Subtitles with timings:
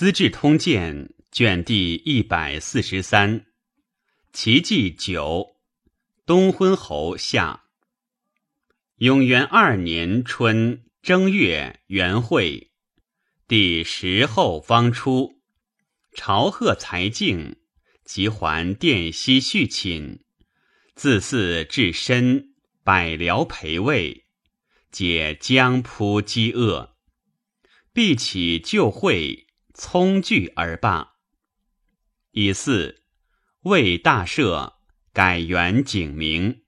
[0.00, 3.44] 资治通鉴》卷第一百四十三，
[4.32, 5.56] 奇迹九，
[6.24, 7.64] 东昏侯下。
[8.96, 12.70] 永元二年春正月元会，
[13.46, 15.42] 第十后方出，
[16.14, 17.56] 朝贺才敬，
[18.02, 20.20] 即还殿西续寝，
[20.94, 24.24] 自祀至深，百僚陪位，
[24.90, 26.96] 解江扑饥饿，
[27.92, 29.46] 必起旧会，
[29.82, 31.14] 聪聚而罢。
[32.32, 33.02] 以四
[33.62, 34.74] 魏大赦，
[35.14, 36.60] 改元景明。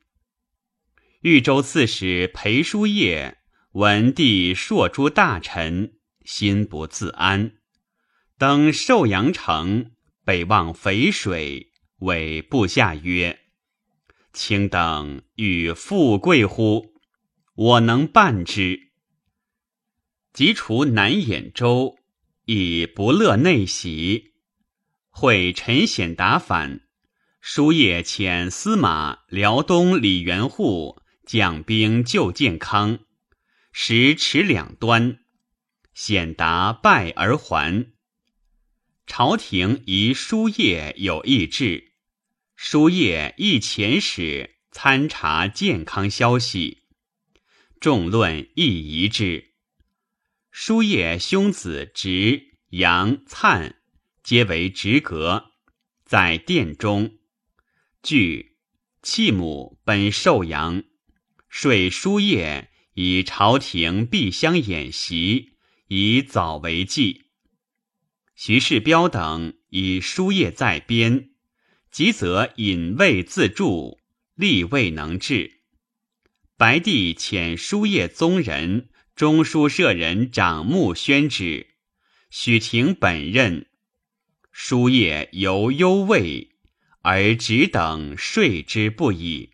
[1.20, 3.36] 豫州刺史裴叔业
[3.72, 7.58] 闻帝朔诸大臣，心不自安，
[8.38, 9.92] 登寿阳城，
[10.24, 13.40] 北望淝水，谓部下曰
[14.32, 16.94] ：“卿等欲富贵乎？
[17.54, 18.88] 我能办之。”
[20.32, 21.98] 即除南兖州，
[22.44, 24.32] 以不乐内喜。
[25.10, 26.80] 会陈显达反，
[27.40, 31.00] 叔夜遣司马辽东李元护。
[31.24, 32.98] 将兵救健康，
[33.70, 35.20] 时持两端，
[35.94, 37.92] 显达败而还。
[39.06, 41.92] 朝廷疑书业有异志，
[42.56, 46.82] 书业亦遣使参察健康消息，
[47.78, 49.51] 众论亦一致。
[50.54, 53.76] 书业兄子直、杨、灿
[54.22, 55.46] 皆为直阁，
[56.04, 57.16] 在殿中。
[58.02, 58.58] 据
[59.00, 60.84] 弃母本寿阳。
[61.48, 65.54] 遂书业以朝廷必相演习，
[65.88, 67.30] 以早为计。
[68.36, 71.30] 徐世彪等以书业在边，
[71.90, 73.98] 急则引位自助，
[74.34, 75.62] 力未能治。
[76.58, 81.66] 白帝遣书业宗人、中书舍人长穆宣旨，
[82.30, 83.66] 许廷本任。
[84.50, 86.52] 书业犹忧畏，
[87.02, 89.50] 而只等睡之不已。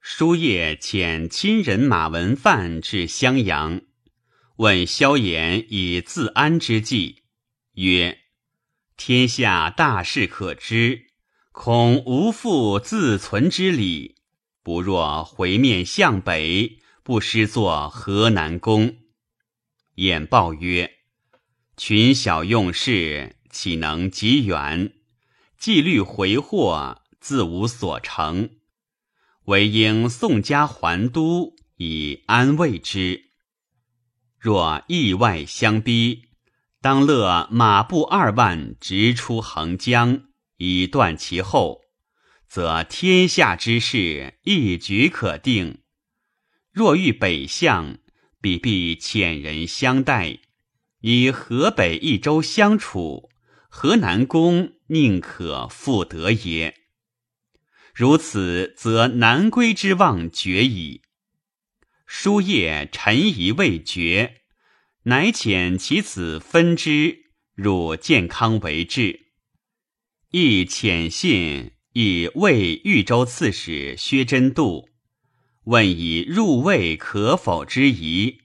[0.00, 3.80] 书业遣亲人马文范至襄阳，
[4.56, 7.22] 问萧衍以自安之计，
[7.72, 8.18] 曰
[8.96, 11.06] ：“天下大事可知，
[11.52, 14.16] 恐无复自存之理。
[14.62, 18.98] 不若回面向北，不失作河南公。”
[19.96, 20.98] 衍报曰
[21.74, 24.92] ：“群小用事，岂能及远？
[25.56, 28.50] 纪律回祸，自无所成。”
[29.48, 33.30] 唯应宋家还都，以安慰之。
[34.38, 36.24] 若意外相逼，
[36.82, 40.24] 当勒马步二万直出横江，
[40.58, 41.80] 以断其后，
[42.46, 45.78] 则天下之事一举可定。
[46.78, 47.98] 若欲北向，
[48.40, 50.38] 彼必遣人相待，
[51.00, 53.30] 以河北一州相处，
[53.68, 56.76] 河南公宁可复得也。
[57.92, 61.02] 如此，则南归之望绝矣。
[62.06, 64.42] 书业臣疑未决，
[65.02, 69.32] 乃遣其子分之入健康为质。
[70.30, 74.87] 亦遣信以为豫州刺史薛真度，
[75.68, 78.40] 问以入魏可否之疑。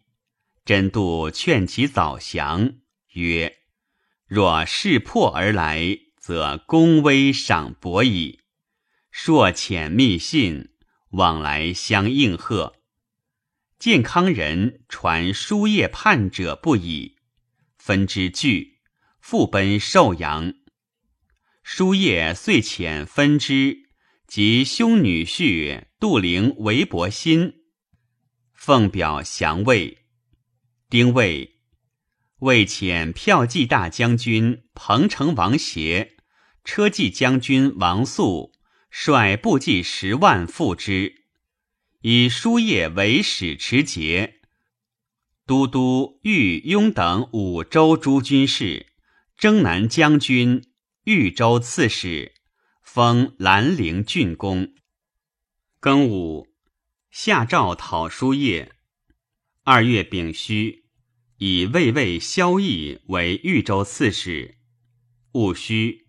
[0.66, 2.76] 真度劝其早降，
[3.14, 3.60] 曰
[4.28, 8.42] ：“若势破而来，则功威赏薄矣。”
[9.10, 10.72] 硕遣密信
[11.12, 12.76] 往来相应贺，
[13.80, 17.16] 健康人传书业叛者不已，
[17.78, 18.80] 分之惧，
[19.22, 20.56] 复奔寿阳。
[21.62, 23.83] 书业遂遣分之
[24.36, 27.54] 及兄女婿杜陵、韦伯新，
[28.52, 30.00] 奉表降魏。
[30.90, 31.60] 丁未，
[32.40, 36.16] 魏遣骠骑大将军彭城王协、
[36.64, 38.54] 车骑将军王肃。
[38.90, 41.14] 率部骑十万赴之，
[42.02, 44.42] 以书业为使持节，
[45.46, 48.88] 都督豫、雍等五州诸军事，
[49.38, 50.64] 征南将军、
[51.04, 52.34] 豫州刺史，
[52.96, 54.72] 封兰陵郡公。
[55.82, 56.50] 庚午，
[57.10, 58.72] 下诏讨书业。
[59.64, 60.84] 二月丙戌，
[61.38, 64.60] 以魏尉萧绎为豫州刺史。
[65.32, 66.06] 戊戌。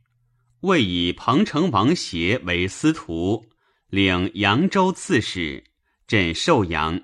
[0.61, 3.47] 魏以彭城王协为司徒，
[3.89, 5.65] 领扬州刺史，
[6.07, 7.01] 镇寿阳。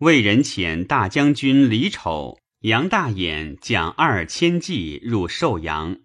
[0.00, 6.00] 魏人遣大将军李丑、杨大眼将二千骑入寿阳，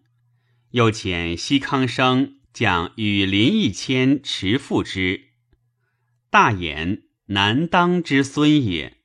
[0.70, 5.30] 又遣西康生将羽林一千持父之。
[6.30, 8.98] 大言难当之孙也。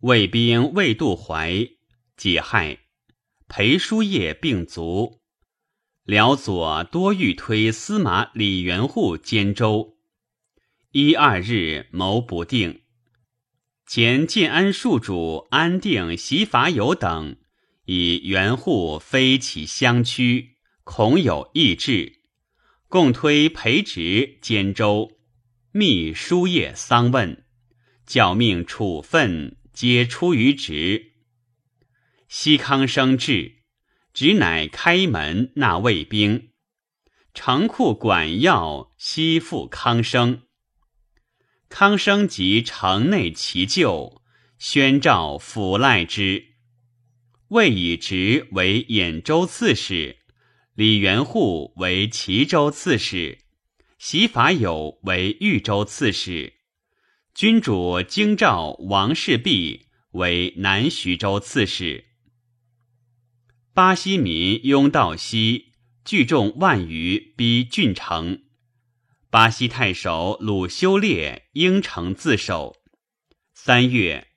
[0.00, 1.68] 魏兵未渡淮，
[2.16, 2.78] 己亥，
[3.48, 5.20] 裴叔业病卒。
[6.04, 9.96] 辽左多欲推司马李元护兼州，
[10.90, 12.82] 一二日谋不定。
[13.86, 17.36] 前建安戍主安定袭伐友等，
[17.84, 20.51] 以元护非其相驱，
[20.84, 22.20] 恐有异志，
[22.88, 25.12] 共推裴植兼州，
[25.70, 27.44] 密书业丧问，
[28.04, 31.12] 教命处分，皆出于职。
[32.28, 33.62] 西康生至，
[34.12, 36.50] 直乃开门纳卫兵，
[37.32, 40.42] 城库管要悉付康生。
[41.68, 44.20] 康生及城内其旧，
[44.58, 46.48] 宣诏抚赖之。
[47.48, 50.18] 魏以直为兖州刺史，
[50.74, 53.40] 李元护为齐州刺史，
[53.98, 56.54] 习法友为豫州刺史。
[57.34, 62.06] 君主京兆王世弼为南徐州刺史。
[63.74, 65.72] 巴西民拥道西，
[66.06, 68.44] 聚众万余，逼郡城。
[69.28, 72.76] 巴西太守鲁修烈应城自守。
[73.52, 74.28] 三月，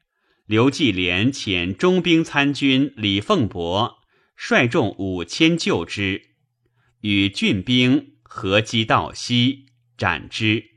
[0.45, 3.99] 刘继廉遣中兵参军李凤伯
[4.35, 6.29] 率众五千救之，
[7.01, 9.67] 与郡兵合击道西，
[9.97, 10.71] 斩之。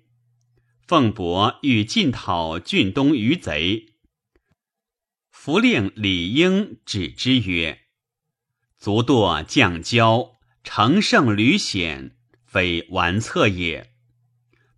[0.86, 3.94] 凤伯欲进讨郡东余贼，
[5.30, 7.82] 弗令李应止之曰
[8.78, 12.16] ：“卒堕将骄，乘胜屡险，
[12.46, 13.92] 非完策也。”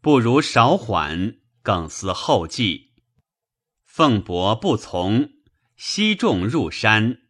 [0.03, 2.93] 不如少缓，更思后计。
[3.85, 5.31] 凤伯不从，
[5.77, 7.21] 西众入山，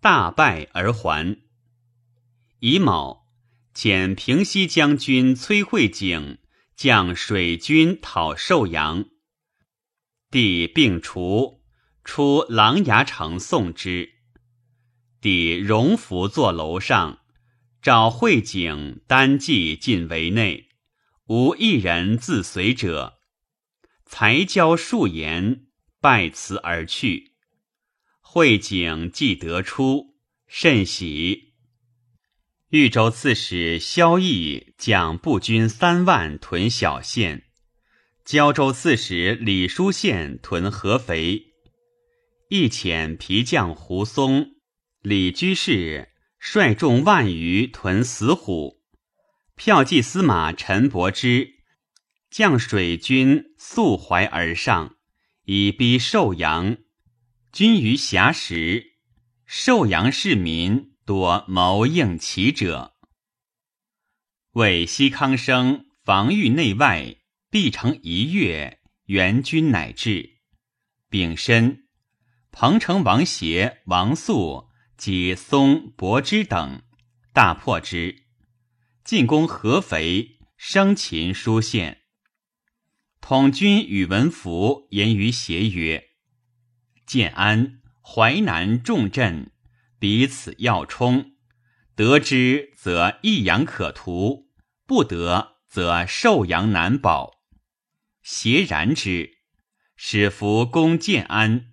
[0.00, 1.42] 大败而还。
[2.60, 3.26] 乙卯，
[3.74, 6.38] 遣平西将军崔慧景
[6.74, 9.04] 将水军讨寿阳，
[10.30, 11.62] 帝病除，
[12.02, 14.14] 出琅琊城送之。
[15.20, 17.18] 帝荣服坐楼上，
[17.82, 20.68] 召慧景单骑进围内。
[21.26, 23.18] 无一人自随者，
[24.04, 25.66] 才交数言，
[26.00, 27.29] 拜辞而去。
[28.32, 30.14] 会景既得出，
[30.46, 31.52] 甚喜。
[32.68, 37.46] 豫州刺史萧绎将步军三万屯小县，
[38.24, 41.46] 胶州刺史李书宪屯合肥。
[42.50, 44.52] 一遣皮将胡松、
[45.02, 48.80] 李居士率众万余屯死虎。
[49.56, 51.54] 骠骑司马陈伯之
[52.30, 54.94] 将水军溯淮而上，
[55.46, 56.76] 以逼寿阳。
[57.52, 58.92] 军于峡时，
[59.44, 62.94] 寿阳市民多谋应其者。
[64.52, 67.16] 为西康生防御内外，
[67.50, 70.38] 必成一月，援军乃至。
[71.08, 71.88] 丙申，
[72.52, 76.82] 彭城王协、王肃及松、柏之等
[77.32, 78.26] 大破之。
[79.02, 82.02] 进攻合肥，生擒书县。
[83.20, 86.09] 统军宇文福言于协曰
[87.10, 89.50] ：“建安、淮南重镇，
[89.98, 91.32] 彼此要冲，
[91.96, 94.48] 得之则益阳可图，
[94.86, 97.42] 不得则寿阳难保。
[98.22, 99.38] 协然之，
[99.96, 101.72] 使服攻建安。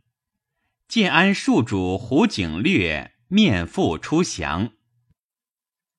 [0.88, 4.72] 建安戍主胡景略面腹出降，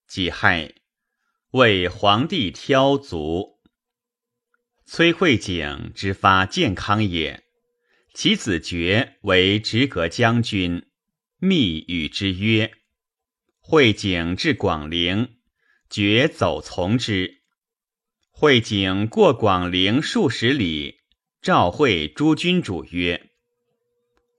[0.09, 0.75] 己亥。”
[1.53, 3.61] 为皇帝挑卒，
[4.85, 7.45] 崔慧景之发健康也。
[8.15, 10.87] 其子爵为直阁将军，
[11.39, 12.73] 密与之曰
[13.61, 15.37] ：“慧景至广陵，
[15.89, 17.43] 爵走从之。”
[18.31, 21.01] 慧景过广陵数十里，
[21.41, 23.31] 召会诸君主曰：“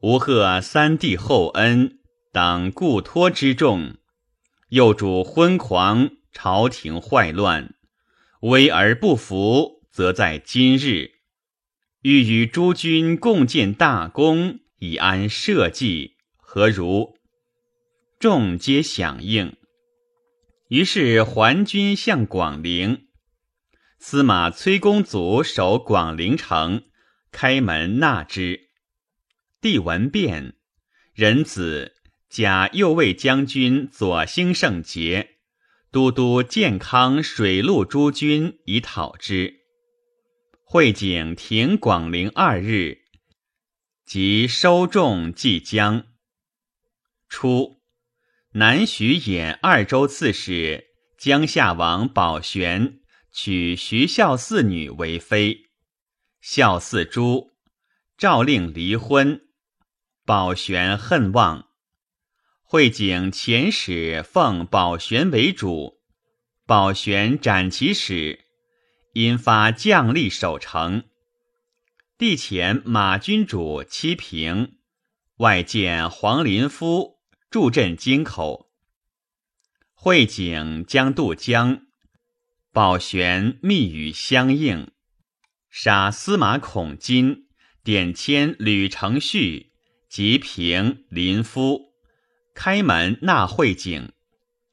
[0.02, 2.00] 吾贺三弟厚恩，
[2.32, 3.98] 当故托之重。
[4.70, 7.74] 幼主昏狂。”朝廷坏乱，
[8.42, 11.19] 危而不服，则在今日。
[12.01, 17.18] 欲与诸君共建大功，以安社稷，何如？
[18.18, 19.58] 众皆响应。
[20.70, 23.08] 于是还军向广陵。
[23.98, 26.84] 司马崔公祖守广陵城，
[27.34, 28.70] 开门纳之。
[29.60, 30.53] 帝闻变，
[31.13, 31.96] 仁子
[32.29, 35.32] 假右卫将军左兴圣节。
[35.91, 39.59] 都督健康水陆诸军以讨之。
[40.72, 43.00] 会景停广陵二日，
[44.06, 46.06] 即收众即将。
[47.28, 47.82] 初，
[48.52, 53.00] 南徐兖二州刺史江夏王宝玄
[53.32, 55.72] 娶徐孝四女为妃，
[56.40, 57.50] 孝四诛，
[58.16, 59.42] 诏令离婚。
[60.24, 61.70] 宝玄恨望。
[62.62, 66.00] 会景遣使奉宝玄为主，
[66.68, 68.46] 宝玄斩其使，
[69.20, 71.04] 因发将力守城。
[72.18, 74.78] 帝遣马君主七平，
[75.40, 77.18] 外见黄林夫
[77.50, 78.72] 助镇京口。
[79.94, 81.82] 会景将渡江，
[82.72, 84.90] 宝玄密语相应，
[85.70, 87.48] 杀司马孔金，
[87.84, 89.74] 点迁吕承绪
[90.08, 91.92] 及平林夫，
[92.56, 94.14] 开门纳会景，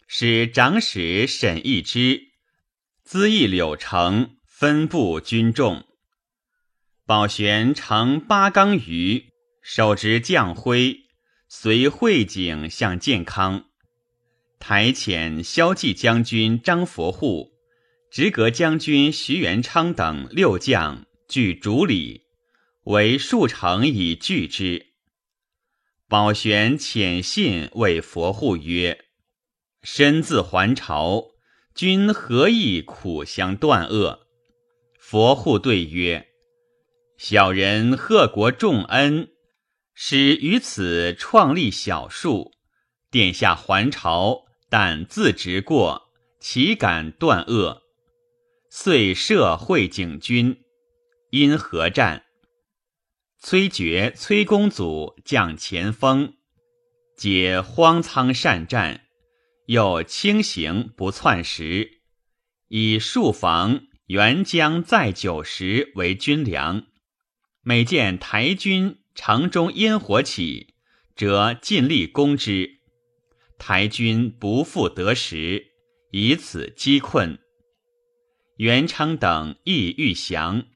[0.07, 2.29] 使长史沈义之
[3.03, 5.85] 资议柳城，分布军众。
[7.05, 9.27] 宝玄乘八纲鱼，
[9.61, 11.01] 手执将徽，
[11.47, 13.67] 随会景向建康。
[14.59, 17.53] 台遣骁骑将军张佛护、
[18.11, 22.23] 直阁将军徐元昌等六将据主里，
[22.85, 24.87] 为数城以拒之。
[26.09, 29.05] 宝玄遣信为佛护曰
[29.85, 31.27] ：“身自还朝，
[31.75, 34.21] 君何意苦相断恶？”
[35.09, 36.27] 佛护对曰。
[37.17, 39.29] 小人贺国重恩，
[39.95, 42.51] 使于此创立小术。
[43.13, 46.11] 殿下还朝，但自执过，
[46.41, 47.83] 岂敢断恶？
[48.69, 50.65] 遂设会景军，
[51.31, 52.25] 因何战？
[53.39, 56.35] 崔珏、崔公祖将前锋，
[57.17, 59.03] 皆荒仓善战，
[59.67, 62.01] 又轻行不窜石，
[62.67, 66.87] 以数防援江在九十为军粮。
[67.63, 70.75] 每见台军城中烟火起，
[71.17, 72.79] 则尽力攻之。
[73.59, 75.73] 台军不复得食，
[76.13, 77.39] 以此击困。
[78.59, 80.67] 元昌等亦欲降，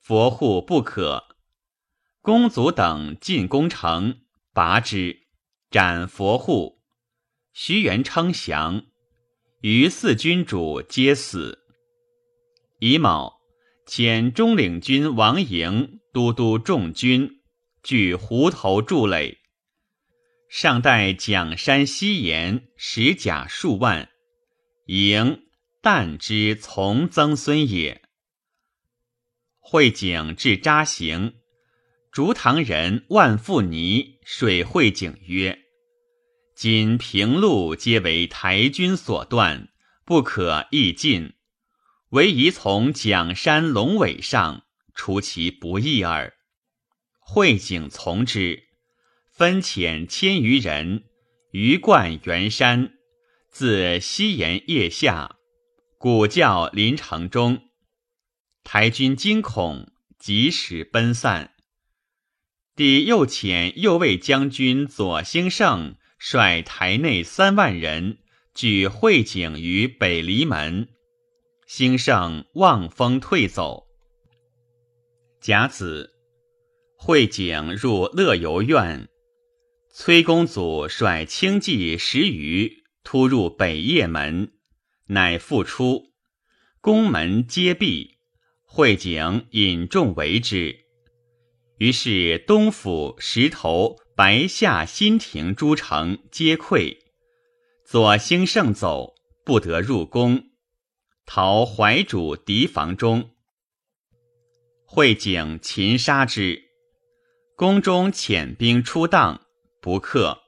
[0.00, 1.36] 佛护不可。
[2.20, 4.22] 公祖等进攻城，
[4.52, 5.28] 拔之，
[5.70, 6.80] 斩佛护。
[7.52, 8.86] 徐元称降，
[9.60, 11.67] 余四军主皆死。
[12.80, 13.40] 乙卯，
[13.86, 15.98] 遣中领军王营。
[16.10, 17.42] 都督众军，
[17.82, 19.38] 据湖头筑垒。
[20.48, 24.08] 上待蒋山西岩石甲数万，
[24.86, 25.42] 营
[25.80, 28.02] 旦之从曾孙也。
[29.60, 31.34] 会景至扎行，
[32.10, 35.56] 竹塘人万富尼水会景曰
[36.56, 39.68] ：“今平路皆为台军所断，
[40.04, 41.34] 不可易进，
[42.10, 44.64] 唯宜从蒋山龙尾上。”
[44.98, 46.34] 出其不意耳。
[47.20, 48.64] 会景从之，
[49.30, 51.04] 分遣千余人
[51.52, 52.94] 鱼贯元山，
[53.48, 55.36] 自西岩腋下，
[55.98, 57.62] 鼓教临城中。
[58.64, 61.54] 台军惊恐，即使奔散。
[62.74, 68.18] 帝又遣右卫将军左兴盛率台内三万人
[68.52, 70.88] 据会景于北离门，
[71.68, 73.88] 兴盛望风退走。
[75.38, 76.14] 甲子，
[76.96, 79.06] 会景入乐游院，
[79.90, 84.50] 崔公祖率轻骑十余突入北掖门，
[85.08, 86.14] 乃复出，
[86.80, 88.16] 宫门皆闭，
[88.64, 90.74] 会景引众围之。
[91.76, 96.96] 于是东府、石头、白下、新亭诸城皆溃，
[97.84, 99.12] 左兴盛走，
[99.44, 100.47] 不得入宫，
[101.30, 103.32] 逃怀主敌房中。
[104.86, 106.62] 会景擒杀之，
[107.54, 109.42] 宫中遣兵出荡，
[109.82, 110.44] 不克。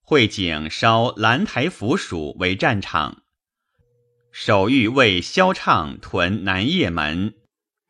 [0.00, 3.24] 会景烧兰台府署为战场，
[4.32, 7.34] 守御为萧畅屯南掖门，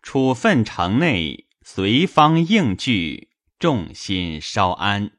[0.03, 5.13] 处分城内，随方应拒，众心稍安。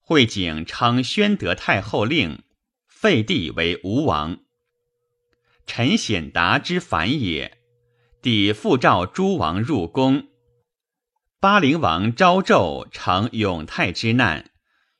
[0.00, 2.44] 会景称宣德太后令，
[2.86, 4.43] 废帝为吴王。
[5.66, 7.58] 陈显达之反也。
[8.22, 10.28] 帝复召诸王入宫，
[11.40, 14.50] 巴陵王昭纣乘永泰之难，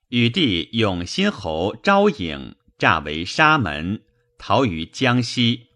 [0.09, 4.02] 与弟永新侯昭颖诈为沙门，
[4.37, 5.68] 逃于江西。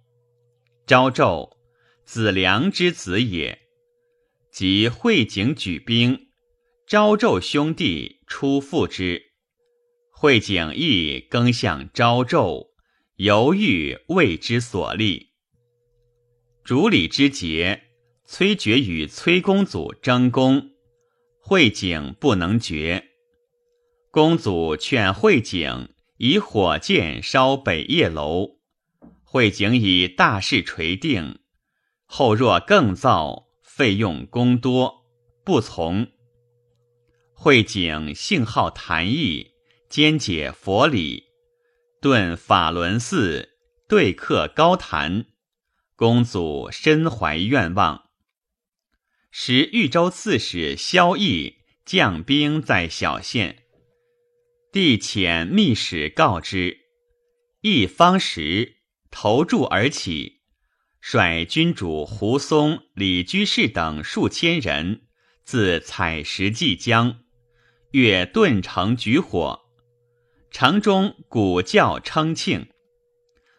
[0.87, 1.57] 昭纣，
[2.05, 3.59] 子良之子也。
[4.53, 6.29] 即会景举兵，
[6.87, 9.23] 昭纣兄弟出复之。
[10.11, 12.68] 会景亦更向昭纣，
[13.21, 15.31] 犹豫为之所立。
[16.63, 17.83] 主礼之节，
[18.25, 20.71] 崔珏与崔公祖争功，
[21.41, 23.09] 会景不能决。
[24.13, 28.59] 公祖劝会景以火箭烧北叶楼，
[29.25, 31.41] 会景以大事垂定，
[32.07, 35.05] 后若更造，费用功多，
[35.45, 36.07] 不从。
[37.35, 39.55] 会景性好谈议，
[39.89, 41.25] 兼解佛理，
[42.01, 43.57] 顿法轮寺，
[43.89, 45.27] 对客高谈。
[45.97, 48.11] 公祖身怀愿望。
[49.33, 53.65] 时豫州刺史萧绎将兵在小县，
[54.71, 56.79] 帝遣密使告之，
[57.63, 58.77] 一方时
[59.11, 60.43] 投柱而起，
[61.01, 65.03] 率君主胡松、李居士等数千人，
[65.43, 67.21] 自采石济江，
[67.91, 69.68] 越顿城举火，
[70.51, 72.69] 城中鼓叫称庆。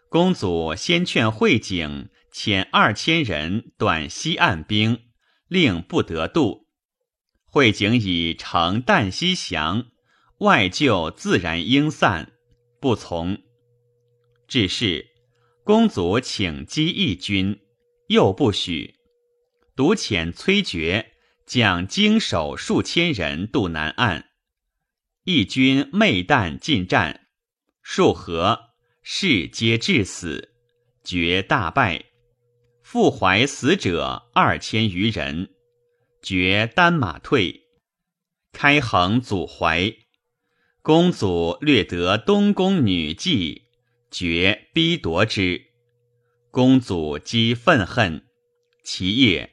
[0.09, 2.09] 公祖先劝惠景。
[2.31, 4.99] 遣二千人断西岸兵，
[5.47, 6.67] 令不得渡。
[7.47, 9.87] 会景以乘旦夕降，
[10.37, 12.31] 外救自然应散，
[12.79, 13.39] 不从。
[14.47, 15.07] 至是，
[15.63, 17.59] 公祖请击义军，
[18.07, 18.93] 又不许。
[19.75, 21.07] 独遣崔珏
[21.47, 24.28] 将经手数千人渡南岸，
[25.31, 27.27] 义军昧旦进战，
[27.83, 28.71] 数合，
[29.03, 30.55] 士皆致死，
[31.03, 32.05] 绝大败。
[32.81, 35.51] 复怀死者二千余人，
[36.23, 37.61] 绝单马退，
[38.53, 39.93] 开横祖怀。
[40.81, 43.61] 公祖略得东宫女妓，
[44.09, 45.61] 绝逼夺之。
[46.49, 48.25] 公祖积愤恨，
[48.83, 49.51] 其夜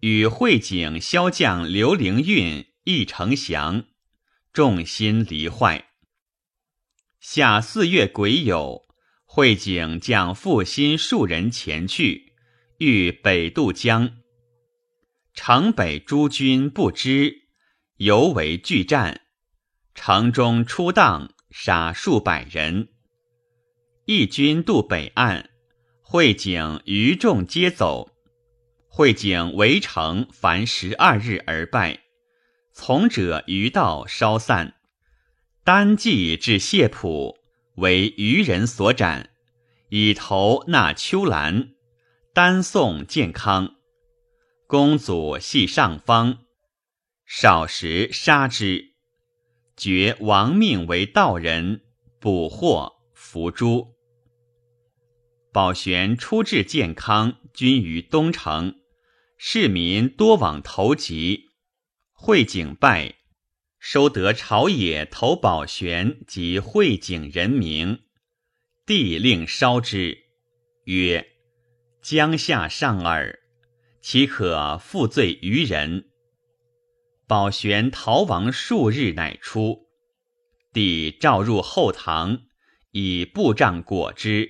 [0.00, 3.84] 与会景骁将刘灵运一成降，
[4.52, 5.86] 众心离坏。
[7.20, 8.82] 夏四月癸酉，
[9.24, 12.34] 会景将负心数人前去。
[12.78, 14.18] 欲北渡江，
[15.32, 17.48] 城北诸军不知，
[17.96, 19.20] 犹为拒战。
[19.94, 22.88] 城中出荡，杀数百人。
[24.04, 25.48] 义军渡北岸，
[26.02, 28.10] 会景余众皆走。
[28.88, 32.00] 会景围城凡十二日而败，
[32.72, 34.74] 从者余道稍散，
[35.62, 37.36] 单骑至谢浦，
[37.76, 39.30] 为渔人所斩，
[39.90, 41.70] 以头纳秋兰。
[42.34, 43.74] 单送健康，
[44.66, 46.38] 公祖系上方，
[47.26, 48.94] 少时杀之，
[49.76, 51.82] 绝亡命为道人，
[52.18, 53.94] 捕获伏诛。
[55.52, 58.76] 宝玄出至健康，军于东城，
[59.36, 61.50] 市民多往投集，
[62.24, 63.16] 会景拜，
[63.80, 67.98] 收得朝野投宝玄及会景人名，
[68.86, 70.16] 帝令烧之，
[70.84, 71.26] 曰。
[72.00, 73.40] 江夏上耳，
[74.00, 76.10] 岂可负罪于人？
[77.26, 79.88] 宝玄逃亡数日，乃出。
[80.72, 82.42] 帝召入后堂，
[82.92, 84.48] 以布帐裹之，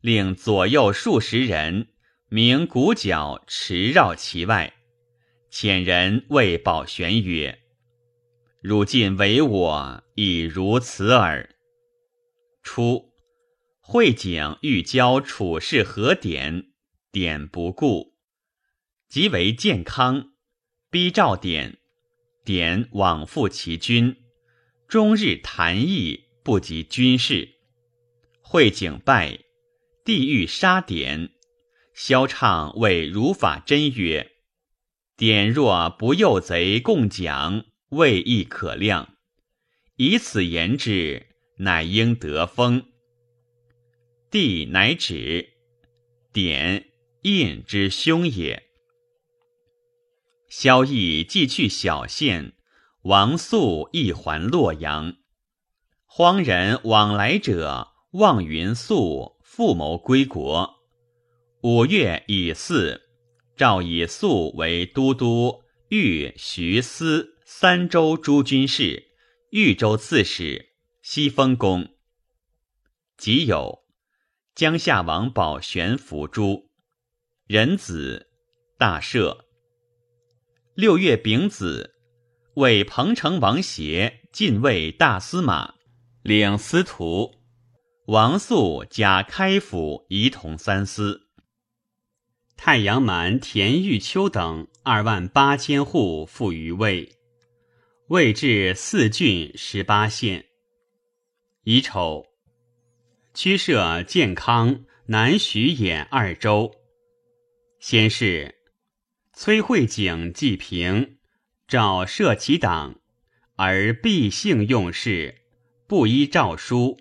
[0.00, 1.90] 令左右数十人
[2.28, 4.74] 鸣鼓角，驰绕其外。
[5.50, 7.58] 遣人谓宝玄曰
[8.60, 11.48] ：“汝尽为我，已如此耳。”
[12.62, 13.12] 初，
[13.80, 16.66] 会景欲交处事和典。
[17.10, 18.12] 典不顾，
[19.08, 20.32] 即为健康，
[20.90, 21.78] 逼赵典，
[22.44, 24.14] 典往复其军，
[24.86, 27.48] 终日谈议，不及军事。
[28.42, 29.38] 会景败，
[30.04, 31.30] 帝欲杀典，
[31.94, 34.30] 萧畅谓如法真曰
[35.18, 39.16] ：“典若不诱贼共讲，未亦可量。
[39.96, 41.26] 以此言之，
[41.56, 42.84] 乃应得封。”
[44.30, 45.48] 帝乃止，
[46.32, 46.84] 典。
[47.22, 48.62] 印之兄也。
[50.48, 52.52] 萧绎既去小县，
[53.02, 55.16] 王肃亦还洛阳。
[56.06, 60.76] 荒人往来者望云肃复谋归国。
[61.62, 63.00] 五月乙巳，
[63.58, 69.08] 诏以肃为都督豫、徐、司三州诸军事，
[69.50, 70.70] 豫州刺史，
[71.02, 71.88] 西丰公。
[73.16, 73.80] 己酉，
[74.54, 76.70] 江夏王宝玄伏诛。
[77.48, 78.28] 仁子
[78.78, 79.36] 大赦。
[80.76, 81.96] 六月丙子，
[82.54, 85.74] 为彭城王协进位大司马，
[86.22, 87.34] 领司徒。
[88.06, 91.27] 王肃加开府仪同三司。
[92.60, 97.08] 太阳蛮田玉秋等二万八千户复于魏，
[98.08, 100.44] 魏至四郡十八县。
[101.62, 102.26] 乙丑，
[103.32, 106.74] 驱设建康、南徐兖二州。
[107.78, 108.56] 先是，
[109.32, 111.16] 崔慧景济平，
[111.68, 112.96] 诏设其党，
[113.54, 115.42] 而必性用事，
[115.86, 116.98] 不依诏书，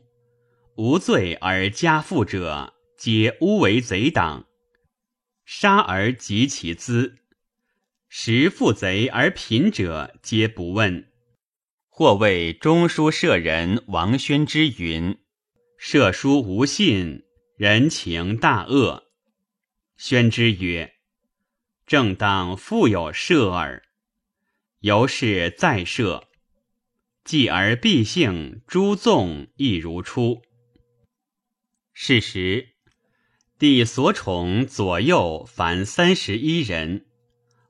[0.75, 4.45] 无罪而加赋者，皆诬为贼党，
[5.49, 7.15] 杀而及其资；
[8.10, 11.10] 食负贼而贫者，皆不问。
[11.88, 15.17] 或谓中书舍人王宣之云
[15.79, 17.23] ：“舍书无信，
[17.55, 19.05] 人情大恶。”
[19.95, 20.95] 宣之曰
[21.88, 23.83] ：“正当复有舍耳。”
[24.81, 26.27] 由是再舍。
[27.23, 30.41] 继而必姓诸纵亦如初。
[31.93, 32.75] 是时，
[33.59, 37.07] 帝所宠左右凡三十一人，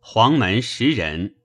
[0.01, 1.37] 黄门十人，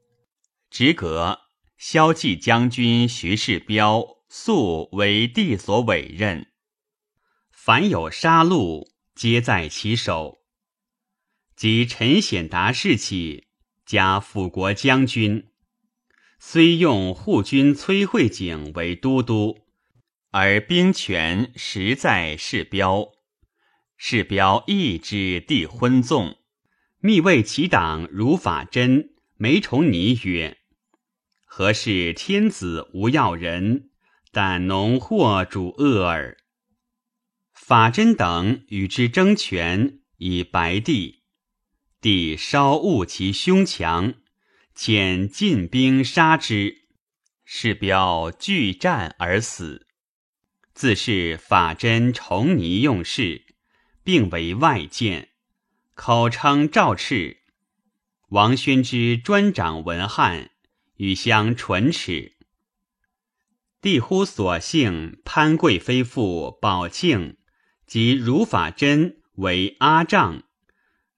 [0.68, 1.42] 直阁
[1.78, 6.48] 萧骑将军徐世标素为帝所委任，
[7.52, 10.40] 凡有杀戮，皆在其手。
[11.54, 13.46] 及陈显达事起，
[13.86, 15.46] 加辅国将军。
[16.40, 19.60] 虽用护军崔慧景为都督，
[20.32, 23.12] 而兵权实在世标。
[24.04, 26.36] 是标亦之帝昏纵，
[26.98, 30.58] 密谓其党如法真、梅崇尼曰
[31.46, 33.90] ：“何事天子无要人，
[34.32, 36.36] 但农祸主恶耳。”
[37.54, 41.22] 法真等与之争权，以白帝。
[42.00, 44.14] 帝稍误其凶强。
[44.74, 46.88] 遣进兵杀之，
[47.44, 49.86] 士彪拒战而死。
[50.74, 53.51] 自是法真崇尼用事，
[54.04, 55.30] 并为外见，
[55.94, 57.38] 口称赵赤。
[58.28, 60.50] 王宣之专掌文翰，
[60.96, 62.36] 与相唇齿。
[63.80, 67.36] 帝乎所幸潘贵妃父宝庆
[67.86, 70.44] 及如法真为阿丈，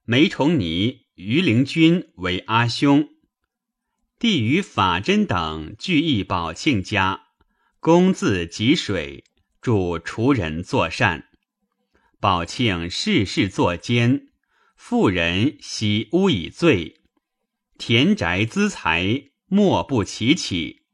[0.04, 3.10] 梅崇尼、于灵君为阿兄。
[4.18, 7.26] 帝与法真等俱诣宝庆家，
[7.80, 9.24] 公自汲水，
[9.60, 11.28] 助厨人作善。
[12.24, 14.28] 宝庆事事作奸，
[14.76, 17.02] 妇人喜污以罪，
[17.76, 20.86] 田宅资财莫不齐起。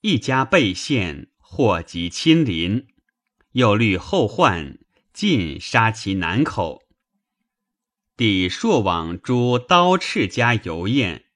[0.00, 2.86] 一家被陷，祸及亲邻，
[3.52, 4.78] 又虑后患，
[5.12, 6.84] 尽杀其南口。
[8.16, 11.26] 抵朔往诸刀赤家游宴。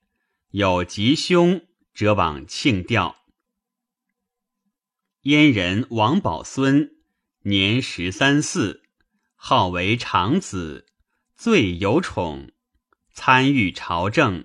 [0.52, 1.60] 有吉凶，
[1.92, 3.16] 则往庆吊。
[5.24, 6.92] 燕人王宝孙
[7.42, 8.80] 年十三四，
[9.42, 10.86] 号为长子，
[11.34, 12.52] 最有宠，
[13.14, 14.44] 参与朝政。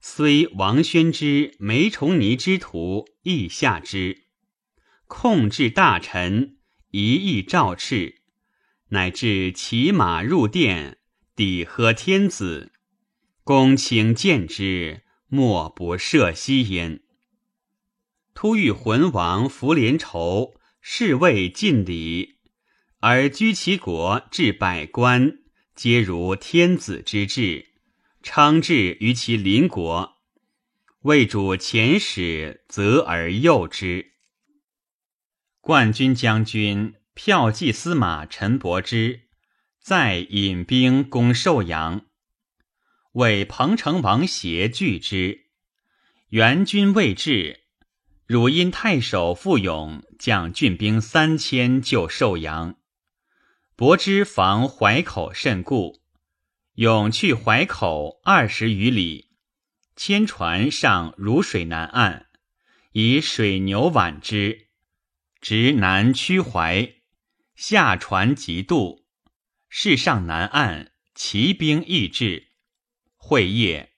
[0.00, 4.24] 虽王宣之、梅崇尼之徒亦下之，
[5.06, 6.56] 控制大臣，
[6.92, 8.14] 一意诏敕，
[8.88, 10.96] 乃至骑马入殿，
[11.36, 12.72] 抵喝天子，
[13.44, 15.02] 公卿见之。
[15.28, 17.02] 莫不涉息焉。
[18.32, 22.35] 突遇魂王伏连仇，侍卫尽礼，
[23.08, 25.38] 而居其国至百官，
[25.76, 27.66] 皆如天子之治，
[28.20, 30.16] 称制于其邻国。
[31.02, 34.14] 魏主遣使责而诱之。
[35.60, 39.28] 冠军将军骠骑司马陈伯之
[39.80, 42.06] 再引兵攻寿阳。
[43.12, 45.42] 为彭城王协拒之，
[46.30, 47.60] 援军未至，
[48.26, 52.76] 汝因太守傅勇将郡兵三千救寿阳。
[53.78, 56.00] 伯之防淮口甚固，
[56.76, 59.32] 勇去淮口二十余里，
[59.94, 62.26] 牵船上汝水南岸，
[62.92, 64.68] 以水牛挽之，
[65.42, 67.02] 直南曲淮，
[67.54, 69.04] 下船即渡，
[69.68, 72.52] 势上南岸，骑兵亦至。
[73.14, 73.92] 会夜，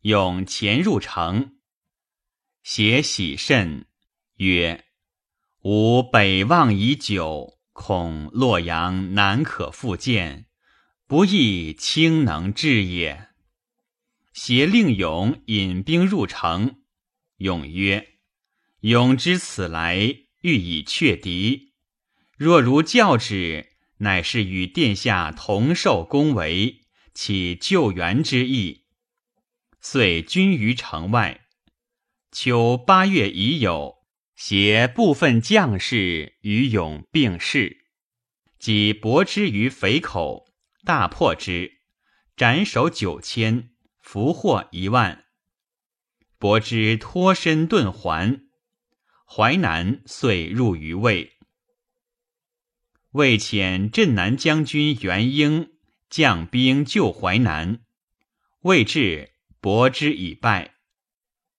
[0.00, 1.60] 勇潜入城，
[2.64, 3.86] 携喜甚，
[4.38, 4.86] 曰
[5.62, 10.44] ：“吾北望已久，恐洛阳难可复见，
[11.06, 13.28] 不亦卿能至也。”
[14.34, 16.82] 携令勇引兵入城。
[17.38, 18.18] 勇曰
[18.80, 19.96] ：“勇之此来，
[20.42, 21.72] 欲以却敌。
[22.36, 26.76] 若如教旨，乃是与殿下同受恭维。”
[27.12, 28.84] 起救援之意，
[29.80, 31.48] 遂军于城外。
[32.30, 33.99] 秋八月已有，
[34.42, 37.84] 携部分将士与勇并事，
[38.58, 40.46] 即搏之于肥口，
[40.82, 41.80] 大破之，
[42.38, 43.68] 斩首九千，
[44.00, 45.26] 俘获一万。
[46.38, 48.48] 伯之脱身遁还，
[49.26, 51.34] 淮南遂入于魏。
[53.10, 55.72] 魏遣镇南将军元婴。
[56.08, 57.82] 将兵救淮南，
[58.62, 60.74] 未至，伯之已败。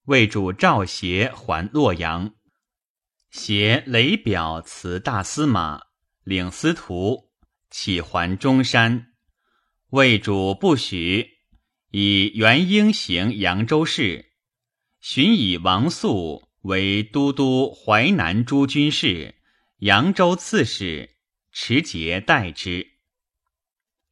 [0.07, 2.33] 魏主赵协还洛阳，
[3.31, 5.83] 携雷表辞大司马，
[6.25, 7.31] 领司徒，
[7.69, 9.13] 起还中山。
[9.91, 11.37] 魏主不许，
[11.91, 14.33] 以元婴行扬州事，
[14.99, 19.35] 寻以王肃为都督淮南诸军事、
[19.77, 21.15] 扬州刺史，
[21.53, 22.85] 持节代之。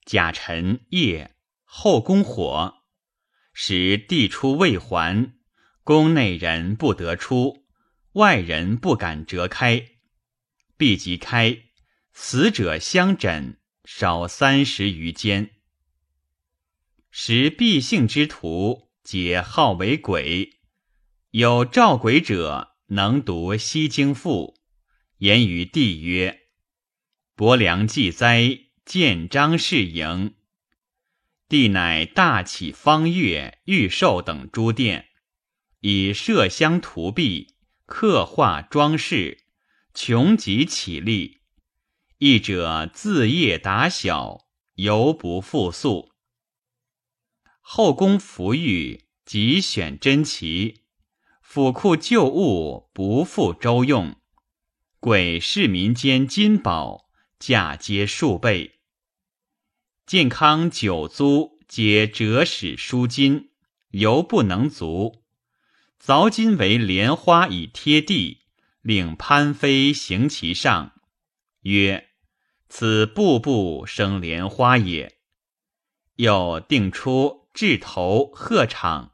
[0.05, 2.73] 甲辰夜，后宫火，
[3.51, 5.33] 使帝出未还，
[5.83, 7.65] 宫内人不得出，
[8.13, 9.85] 外人不敢折开。
[10.77, 11.65] 必即开，
[12.13, 15.51] 死者相枕，少三十余间。
[17.11, 20.59] 时毕姓之徒，皆号为鬼。
[21.31, 24.55] 有召鬼者，能读《西京赋》，
[25.17, 26.47] 言于帝曰
[27.35, 30.35] ：“伯良既灾，见张氏营。”
[31.49, 35.09] 帝乃大起方月、玉寿等诸殿，
[35.81, 37.55] 以麝香涂壁，
[37.89, 39.45] 刻画装饰，
[39.95, 41.41] 穷极起立。
[42.19, 46.11] 译者自夜打小，犹不复宿。
[47.59, 50.83] 后宫服御，即选珍奇。
[51.41, 54.15] 府库旧物不复周用，
[54.99, 58.79] 鬼市民间金宝价皆数倍。
[60.05, 63.49] 健康酒租皆折使输金，
[63.89, 65.23] 犹不能足。
[66.03, 68.43] 凿金为莲花以贴地，
[68.81, 70.93] 令潘妃行其上，
[71.63, 72.09] 曰
[72.69, 75.17] ：“此步步生莲花也。”
[76.15, 79.11] 又定出雉头鹤氅、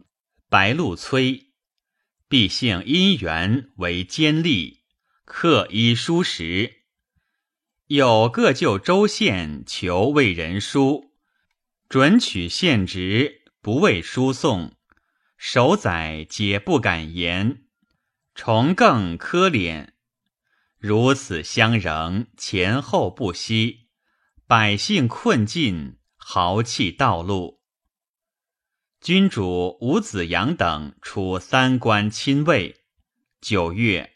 [0.47, 1.51] 白露催。
[2.27, 4.81] 必姓姻缘为坚利，
[5.25, 6.81] 刻衣书食。
[7.87, 11.11] 有各就州县求为人书，
[11.87, 14.75] 准取县职，不为书送。
[15.37, 17.65] 守宰皆不敢言，
[18.33, 19.89] 重更苛敛。
[20.77, 23.89] 如此相仍，前后不息，
[24.47, 27.61] 百姓困尽，豪气道路。
[29.01, 32.83] 君主吴子阳等处三官亲卫。
[33.41, 34.15] 九月，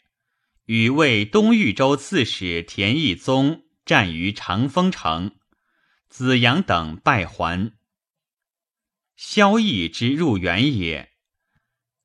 [0.64, 5.36] 与魏东豫州刺史田义宗战于长风城，
[6.08, 7.72] 子阳等败还。
[9.14, 11.09] 萧绎之入园也。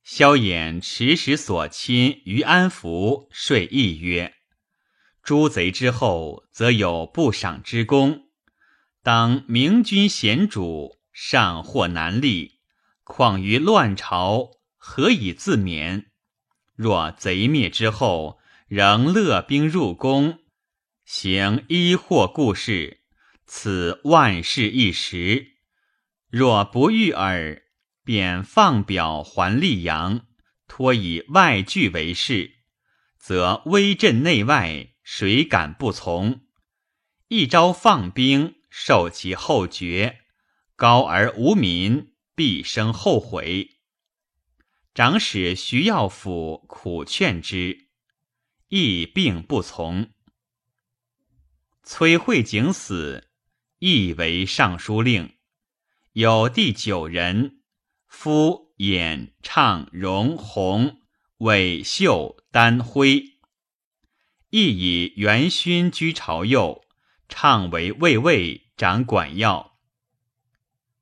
[0.06, 4.36] 萧衍持使所亲于安福说议曰
[5.24, 8.28] ：“诛贼之后，则有不赏之功。
[9.02, 12.60] 当明君贤主，上或难立。”
[13.04, 16.12] 况于乱朝，何以自免？
[16.76, 18.38] 若贼灭之后，
[18.68, 20.38] 仍勒兵入宫，
[21.04, 23.02] 行医祸故事，
[23.48, 25.54] 此万事一时。
[26.30, 27.64] 若不遇耳，
[28.06, 30.26] 便放表还溧阳，
[30.68, 32.60] 托以外据为事，
[33.18, 36.46] 则威震内外，谁敢不从？
[37.28, 40.22] 一朝放兵，受其后绝，
[40.78, 42.14] 高而无民。
[42.38, 43.78] 必生后悔。
[44.94, 47.88] 长史徐耀甫苦劝之，
[48.68, 50.12] 亦并不从。
[51.82, 53.30] 崔慧景死，
[53.80, 55.38] 亦为尚书令。
[56.12, 57.62] 有第九人，
[58.18, 61.02] 夫演唱荣弘
[61.40, 63.24] 韦秀丹辉，
[64.50, 66.82] 亦以元勋居朝右，
[67.28, 69.78] 唱为卫尉，掌管要。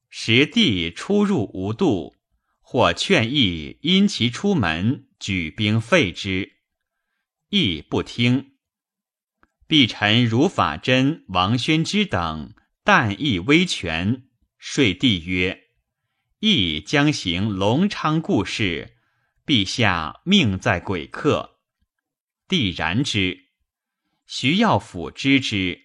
[0.10, 2.16] 时帝出入无度，
[2.60, 6.58] 或劝义因其出门，举兵废之，
[7.50, 8.56] 亦不听。
[9.68, 15.62] 必臣如法真、王宣之等，但亦威权，说帝曰
[16.46, 18.98] ：“亦将行隆昌故事，
[19.46, 21.62] 陛下命在鬼客。”
[22.50, 23.46] 帝然之。
[24.26, 25.84] 徐耀甫知之，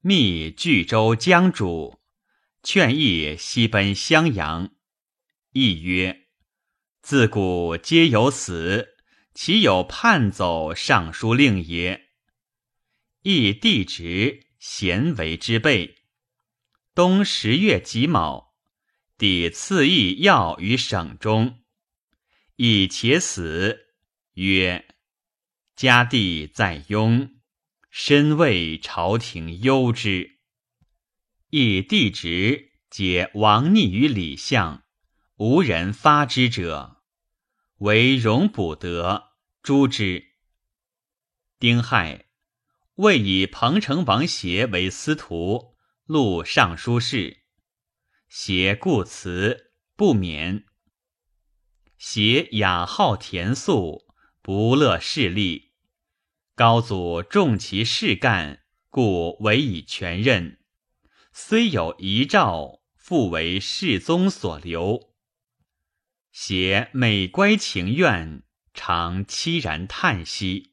[0.00, 1.98] 密巨州江主。
[2.62, 4.70] 劝义西奔襄阳，
[5.50, 6.28] 义曰
[7.02, 8.94] ：“自古皆有死，
[9.34, 12.10] 岂有叛走尚书令也？”
[13.22, 15.96] 义弟直，贤为之备。
[16.94, 18.43] 冬十月己卯，
[19.26, 21.60] 抵赐义药于省中，
[22.56, 23.86] 以且死，
[24.34, 24.86] 曰
[25.74, 27.30] ：“家弟在雍，
[27.88, 30.40] 身为朝廷忧之。”
[31.48, 34.84] 以弟直皆亡逆于李相，
[35.36, 37.00] 无人发之者，
[37.78, 39.30] 为荣补德，
[39.62, 40.22] 诛之。
[41.58, 42.26] 丁亥，
[42.96, 47.43] 未以彭城王协为司徒，录尚书事。
[48.36, 50.64] 携故辞，不免。
[51.96, 54.08] 携雅好田粟，
[54.42, 55.70] 不乐势利。
[56.56, 60.58] 高祖重其事干，故委以全任。
[61.32, 65.14] 虽有遗诏，复为世宗所留。
[66.32, 68.42] 携美乖情愿，
[68.74, 70.72] 常凄然叹息。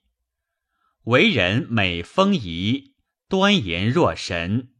[1.03, 2.95] 为人美风仪，
[3.29, 4.73] 端严若神，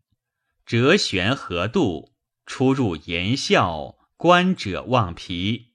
[0.65, 2.10] 折玄合度，
[2.53, 5.67] 出入言笑，观者忘疲。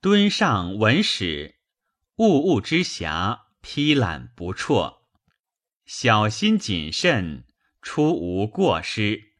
[0.00, 1.56] 敦上文史，
[2.16, 5.02] 物物之暇，披览不辍。
[5.84, 7.44] 小心谨慎，
[7.82, 9.34] 出无过失。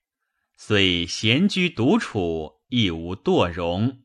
[0.59, 4.03] 虽闲居独处，亦无惰容。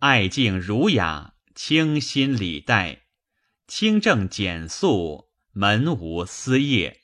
[0.00, 3.06] 爱敬儒雅，清心礼待，
[3.66, 7.00] 清正简素，门无私业。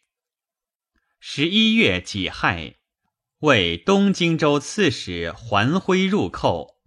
[1.18, 2.75] 十一月己亥，
[3.46, 6.80] 为东荆州刺史桓辉入寇。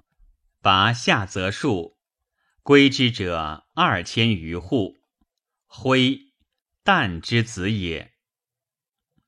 [0.62, 1.98] 拔下泽树，
[2.64, 4.98] 归之者二千余户。
[5.66, 6.20] 徽，
[6.84, 8.12] 旦之子也。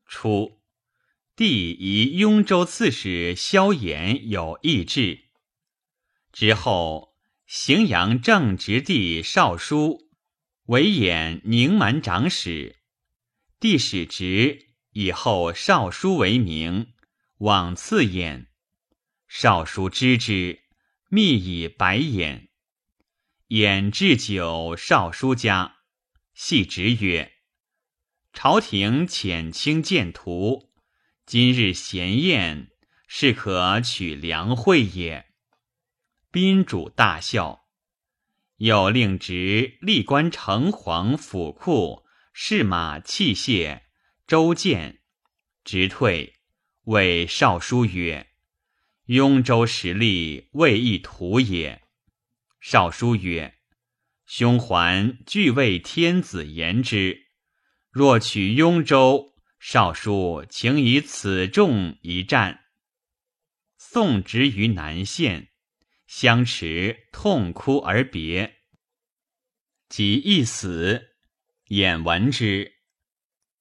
[0.06, 0.60] 初，
[1.34, 5.30] 帝以雍州刺史萧衍有异志。
[6.34, 7.16] 之后，
[7.48, 10.10] 荥阳正直帝少叔
[10.66, 12.82] 为兖宁蛮长史。
[13.58, 16.92] 帝使职以后，少叔为名，
[17.42, 18.48] 往赐兖。
[19.28, 20.62] 少叔知之。
[21.14, 22.48] 密以白眼，
[23.48, 25.80] 眼置酒少书家，
[26.34, 27.34] 系职曰
[28.32, 30.72] ：“朝廷遣卿见图，
[31.26, 32.72] 今日闲宴，
[33.10, 35.26] 是可取良会也。”
[36.32, 37.66] 宾主大笑，
[38.56, 43.82] 又令执历官城隍府库、侍马器械、
[44.26, 45.02] 周见，
[45.66, 46.40] 直退，
[46.86, 48.28] 谓少书曰。
[49.06, 51.82] 雍州实力未易图也。
[52.62, 53.56] 少书曰
[54.26, 57.28] ：“兄还俱为天子言之。
[57.90, 62.62] 若取雍州，少书请以此众一战。”
[63.78, 65.50] 送之于南县，
[66.08, 68.60] 相持痛哭而别。
[69.90, 71.16] 即一死，
[71.66, 72.76] 眼闻之。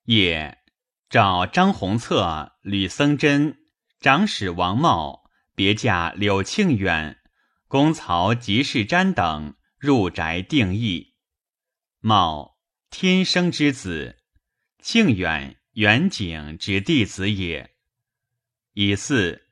[0.04, 0.59] 也，
[1.10, 3.58] 召张弘策、吕僧真、
[4.00, 5.28] 长史王茂。
[5.56, 7.18] 别驾柳庆远、
[7.66, 11.16] 公曹吉士瞻等入宅定义。
[11.98, 12.56] 茂
[12.88, 14.16] 天生之子，
[14.78, 17.74] 庆远远景之弟子也。
[18.72, 19.48] 以四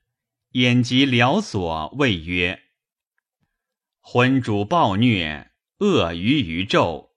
[0.53, 2.63] 眼及辽所谓曰
[4.01, 7.11] ：“昏主暴虐，恶于宇宙，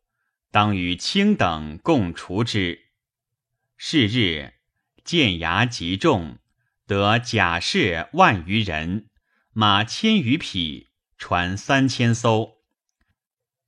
[0.51, 2.87] 当与卿等共除之。”
[3.83, 4.53] 是日，
[5.03, 6.37] 剑牙极重。
[6.85, 9.09] 得甲士万余人，
[9.53, 12.59] 马千余匹，船三千艘。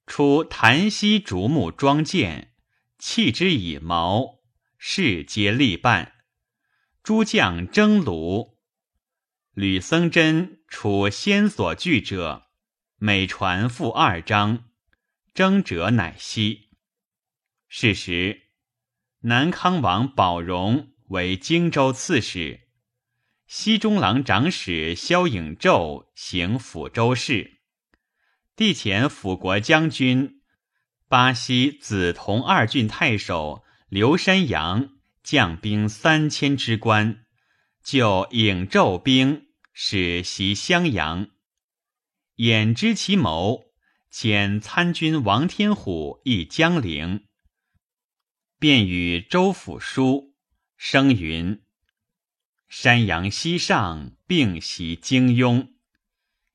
[0.06, 2.54] 出檀溪竹木装舰，
[3.00, 4.42] 弃之以矛，
[4.78, 6.14] 士皆力半。
[7.02, 8.58] 诸将争虏。
[9.56, 12.50] 吕僧真处先所据者，
[12.98, 14.66] 每船负二张，
[15.34, 16.70] 争者乃息。
[17.68, 18.43] 是时，
[19.26, 22.68] 南康王宝荣为荆州刺史。
[23.48, 27.62] 西中郎长史萧颖胄行抚州事，
[28.58, 30.42] 帝遣辅国将军
[31.08, 34.90] 巴西梓潼二郡太守刘山阳
[35.24, 37.24] 将兵三千之官，
[37.82, 41.30] 就颖胄兵使袭襄阳。
[42.36, 43.68] 眼知其谋，
[44.12, 47.24] 遣参军王天虎诣江陵，
[48.64, 50.36] 便与州府书，
[50.78, 51.64] 声云。
[52.70, 55.74] 山阳西上，并袭荆雍。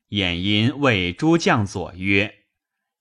[0.08, 2.46] 衍因谓诸将佐曰：“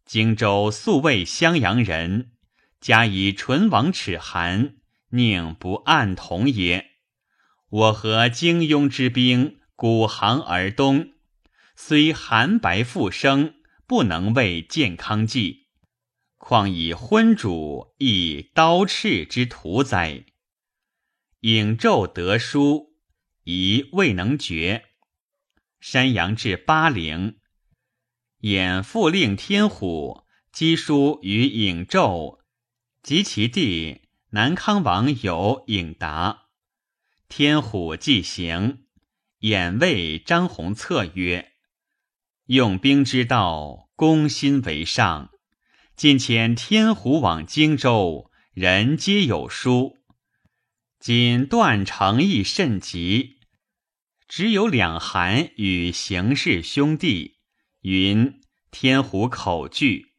[0.04, 2.34] 荆州素为襄阳人，
[2.82, 4.76] 加以唇亡齿寒，
[5.12, 6.88] 宁不暗同也？
[7.70, 11.14] 我和荆雍之兵，鼓行而东，
[11.78, 13.54] 虽寒白复生，
[13.86, 15.67] 不能为健康计，
[16.48, 20.24] 况以昏主，亦刀赤之徒哉？”
[21.44, 22.96] 颖胄得书。
[23.44, 24.86] 疑未能决，
[25.82, 27.40] 山阳至巴陵，
[28.42, 32.40] 衍复令天虎击书于颍胄，
[33.04, 36.48] 及其弟南康王有颍达。
[37.28, 38.86] 天虎既行，
[39.42, 41.54] 衍谓张弘策曰
[42.48, 45.32] ：“用兵之道，攻心为上。
[45.98, 49.98] 近遣天虎往荆州，人皆有书。
[51.00, 53.40] 今断城亦甚急。”
[54.30, 57.38] 只有两韩与邢氏兄弟，
[57.82, 58.40] 云
[58.70, 60.14] 天虎口惧，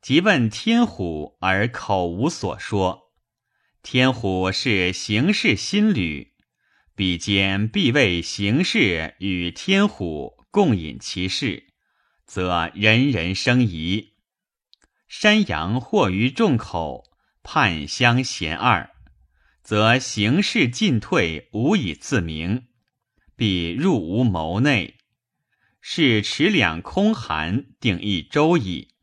[0.00, 3.10] 即问天虎，而口无所说。
[3.82, 6.34] 天虎是邢氏新侣，
[6.94, 11.64] 比间必为邢氏与天虎共饮其事，
[12.24, 14.09] 则人人生疑。
[15.10, 17.10] 山阳或于众口，
[17.42, 18.92] 叛相嫌二，
[19.60, 22.68] 则行事进退无以自明，
[23.34, 24.98] 必入无谋内。
[25.80, 28.94] 是持两空寒，定一周矣。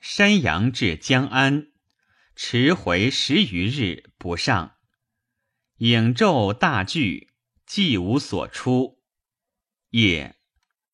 [0.00, 1.66] 山阳至江安，
[2.34, 4.76] 迟回十余日不上。
[5.76, 7.34] 影昼大惧，
[7.66, 9.02] 既无所出。
[9.90, 10.36] 夜，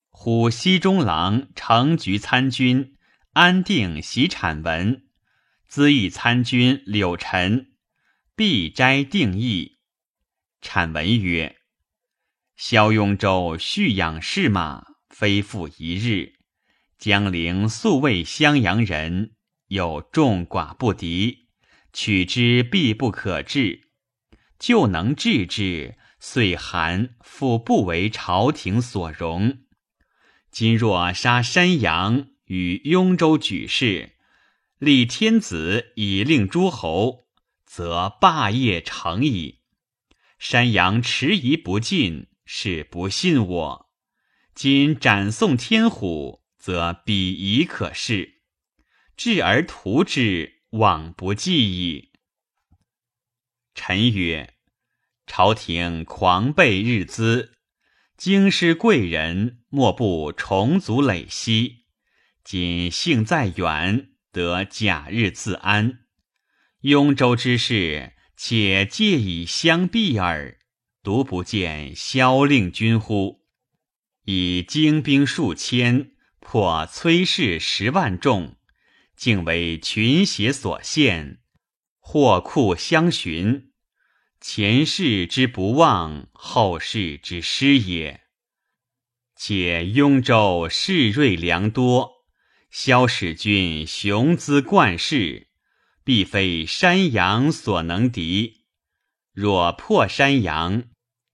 [0.08, 2.95] 虎西中郎承局参军
[3.36, 5.08] 安定喜产文，
[5.68, 7.74] 资议参军柳臣
[8.34, 9.76] 必斋定义。
[10.62, 11.56] 产文曰
[12.56, 16.36] ：“萧雍州蓄养士马，非复一日。”
[16.96, 19.34] 江陵素为襄阳人，
[19.66, 21.50] 有众寡不敌，
[21.92, 23.90] 取之必不可治。
[24.58, 29.58] 就能治之，遂韩复不为朝廷所容。
[30.50, 34.16] 今若杀山阳与雍州举事，
[34.78, 37.28] 立天子以令诸侯，
[37.64, 39.60] 则霸业成矣。
[40.38, 43.90] 山阳迟疑不进，是不信我。
[44.54, 46.44] 今斩送天虎。
[46.58, 48.40] 则鄙夷可视，
[49.16, 52.10] 至而图之，往不计矣。
[53.72, 54.54] 臣曰：
[55.28, 57.52] 朝廷狂悖日资，
[58.16, 61.85] 京师贵人莫不重足累息。
[62.48, 66.06] 今幸在远，得假日自安。
[66.82, 70.56] 雍州之事，且借以相避耳，
[71.02, 73.40] 独不见萧令君乎？
[74.26, 76.12] 以精兵数千。
[76.38, 78.54] 破崔氏十万众，
[79.16, 81.40] 竟为群邪所陷，
[81.98, 83.72] 祸库相寻。
[84.40, 88.20] 前世之不忘，后世之师也。
[89.34, 92.15] 且雍州士锐良多，
[92.70, 95.48] 萧使君雄姿冠世，
[96.04, 98.66] 必非山阳所能敌。
[99.32, 100.84] 若破山阳，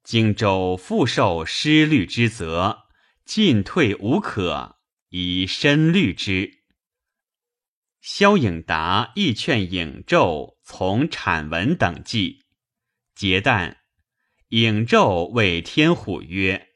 [0.02, 2.86] 荆州复受失律之责，
[3.24, 4.78] 进退无可。
[5.14, 6.62] 以身虑之。
[8.00, 12.46] 萧颖达亦劝颖胄从产文等计。
[13.14, 13.76] 结旦，
[14.48, 16.68] 颖胄谓天虎曰：“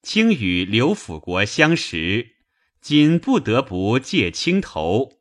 [0.00, 2.33] 卿与刘辅国相识，
[2.84, 5.14] 今不得不借青头，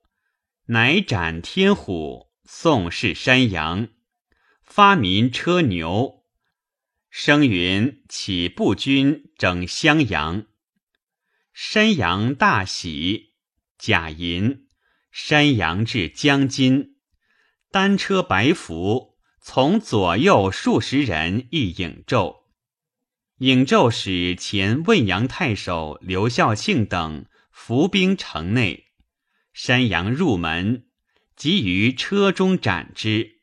[0.65, 3.87] 乃斩天虎，宋氏山羊，
[4.65, 6.25] 发民车牛，
[7.09, 10.45] 声云起步军整襄阳。”
[11.55, 13.35] 山羊大喜，
[13.77, 14.67] 甲寅，
[15.09, 16.97] 山羊至江津，
[17.71, 22.43] 单车白服，从左右数十人一影胄。
[23.37, 28.91] 影胄使前汶阳太守刘孝庆等伏兵城内，
[29.53, 30.89] 山阳入门，
[31.37, 33.41] 即于车中斩之。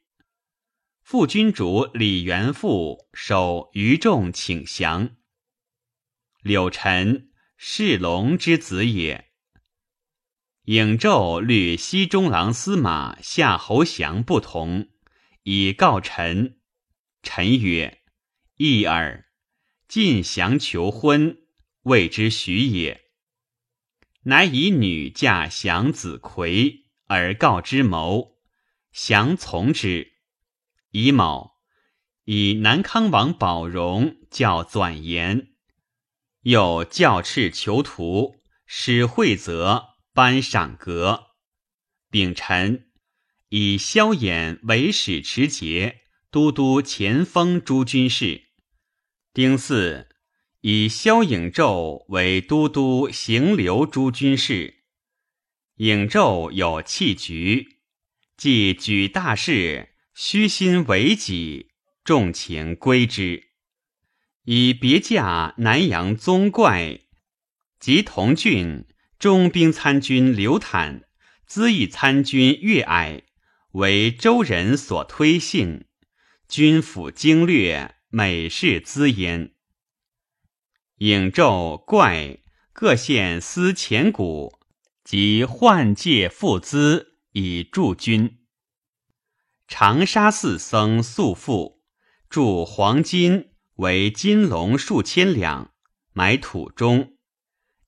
[1.00, 5.16] 副君主李元富守余众请降。
[6.42, 7.30] 柳臣。
[7.62, 9.30] 世龙之子也。
[10.64, 14.88] 颍胄虑西中郎司马夏侯祥不同，
[15.42, 16.58] 以告臣。
[17.22, 18.00] 臣曰
[18.56, 19.26] ：“义耳。
[19.86, 21.36] 晋降求婚，
[21.82, 23.08] 谓之许也。”
[24.25, 28.39] 乃以女嫁降子魁，而告之谋。
[28.93, 30.12] 降从之。
[30.91, 31.53] 乙卯，
[32.25, 35.53] 以南康王宝荣教纂言。
[36.43, 41.29] 又教敕囚徒，使惠泽颁赏格。
[42.11, 42.91] 丙辰，
[43.49, 46.01] 以萧衍为使持节、
[46.31, 48.49] 都督前锋诸军事。
[49.33, 50.09] 丁巳，
[50.62, 54.82] 以萧颖胄为都督行留诸军事。
[55.76, 57.78] 颖胄有弃局，
[58.36, 61.70] 既举大事，虚心为己，
[62.04, 63.44] 重情归之。
[64.44, 67.00] 以别驾南阳宗怪
[67.78, 68.86] 及同郡
[69.18, 71.04] 中兵参军刘坦、
[71.46, 73.22] 资议参军岳矮
[73.72, 75.86] 为周人所推信，
[76.46, 79.54] 军府经略，美事资焉。
[81.01, 82.38] 影胄怪
[82.72, 84.59] 各县司钱谷
[85.03, 88.38] 及换借赋资以助军。
[89.66, 91.82] 长沙寺僧素父
[92.30, 93.51] 铸黄金。
[93.76, 95.72] 为金龙数千两，
[96.12, 97.16] 埋土中。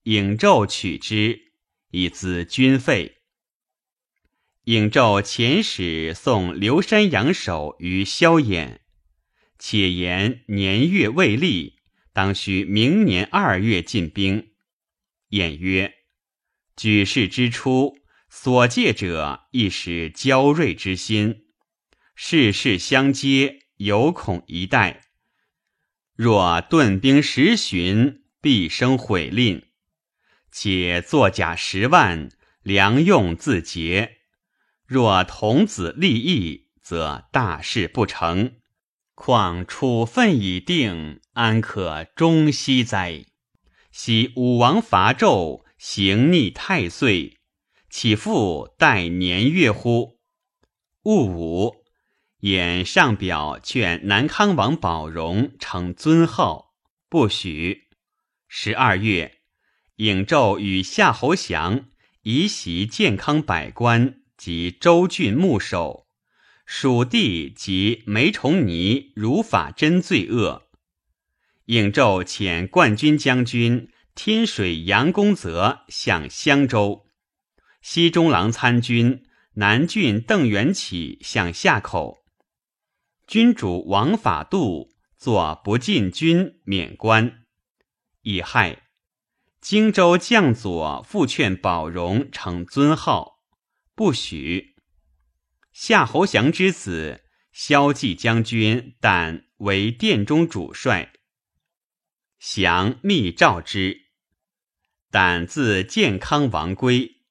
[0.05, 1.53] 颍胄取之，
[1.91, 3.19] 以资军费。
[4.65, 8.79] 颍胄遣使送刘山阳守于萧衍，
[9.59, 11.82] 且言年月未立，
[12.13, 14.53] 当须明年二月进兵。
[15.31, 15.95] 衍曰：
[16.77, 17.99] 举事之初，
[18.29, 21.47] 所借者亦是骄锐之心，
[22.15, 25.03] 世事相接，犹恐一代。
[26.15, 29.63] 若顿兵十旬，必生毁吝；
[30.51, 32.29] 且作甲十万，
[32.63, 34.19] 粮用自竭。
[34.87, 38.61] 若童子立义，则大事不成。
[39.25, 43.25] 况处分已定，安可终息哉？
[43.93, 47.39] 昔武王伐纣，行逆太岁，
[47.89, 50.19] 岂复待年月乎？
[51.05, 51.85] 戊午，
[52.41, 56.75] 衍上表劝南康王保荣称尊号，
[57.09, 57.85] 不许。
[58.49, 59.39] 十二月，
[59.99, 61.85] 颍纣与夏侯祥
[62.23, 66.02] 移袭建康百官及州郡牧首。
[66.65, 70.71] 蜀地及梅崇尼如法真罪恶，
[71.67, 77.07] 颍纣遣冠军将军天水杨公泽向襄州，
[77.83, 82.25] 西中郎参军南郡邓元起向夏口，
[83.27, 87.45] 君主王法度作不进军免官。
[88.23, 88.85] 乙亥，
[89.61, 93.41] 荆州将佐复劝保荣称尊号，
[93.95, 94.72] 不许。
[95.73, 101.13] 夏侯祥之子萧纪将军，但为殿中主帅。
[102.39, 104.09] 祥密诏之，
[105.11, 107.23] 胆自建康王归。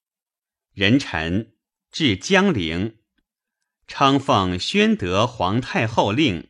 [0.73, 1.53] 人臣
[1.91, 2.97] 至江陵，
[3.87, 6.49] 称奉宣德皇太后令。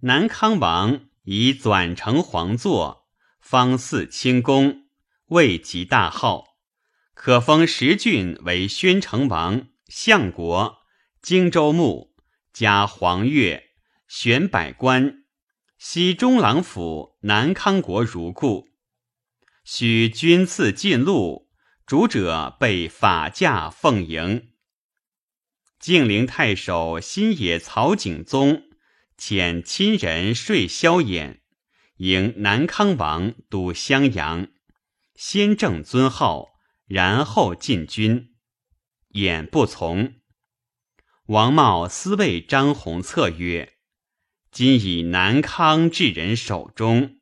[0.00, 3.08] 南康王以转承皇座，
[3.40, 4.88] 方祀清宫，
[5.26, 6.56] 位极大号，
[7.14, 9.68] 可封十郡为宣城王。
[9.94, 10.78] 相国、
[11.20, 12.14] 荆州牧、
[12.50, 13.62] 加黄钺、
[14.08, 15.24] 选百官、
[15.76, 18.68] 西中郎府、南康国如故。
[19.64, 21.50] 许君赐进禄，
[21.84, 24.54] 主者被法驾奉迎。
[25.78, 28.62] 晋陵太守新野曹景宗
[29.18, 31.40] 遣亲人说萧衍，
[31.98, 34.48] 迎南康王都襄阳，
[35.14, 36.48] 先正尊号，
[36.86, 38.31] 然后进军。
[39.12, 40.14] 衍不从，
[41.26, 43.74] 王茂私谓张弘策曰
[44.50, 47.18] ：“今以南康至人手中，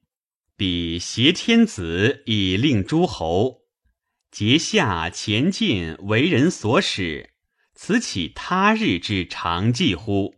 [0.57, 3.63] 彼挟天子以令诸侯，
[4.31, 7.31] 节下前进为人所使，
[7.75, 10.37] 此岂他日之常计乎？”